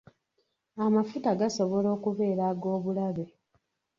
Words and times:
Amafuta 0.85 1.29
gasobola 1.39 1.87
okubeera 1.95 2.43
ag'obulabe. 2.51 3.25